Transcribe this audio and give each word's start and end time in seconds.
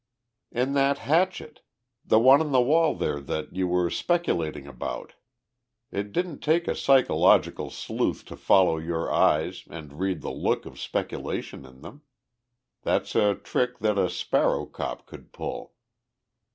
"In 0.51 0.73
that 0.73 0.97
hatchet 0.97 1.61
the 2.03 2.17
one 2.17 2.41
on 2.41 2.51
the 2.51 2.59
wall 2.59 2.95
there 2.95 3.19
that 3.19 3.55
you 3.55 3.67
were 3.67 3.91
speculating 3.91 4.65
about. 4.65 5.13
It 5.91 6.11
didn't 6.11 6.39
take 6.39 6.67
a 6.67 6.73
psychological 6.75 7.69
sleuth 7.69 8.25
to 8.25 8.35
follow 8.35 8.79
your 8.79 9.11
eyes 9.13 9.63
and 9.69 9.99
read 9.99 10.21
the 10.21 10.31
look 10.31 10.65
of 10.65 10.79
speculation 10.79 11.67
in 11.67 11.81
them. 11.81 12.01
That's 12.81 13.13
a 13.15 13.35
trick 13.35 13.77
that 13.77 13.99
a 13.99 14.09
'sparrow 14.09 14.65
cop' 14.65 15.05
could 15.05 15.31
pull!" 15.31 15.75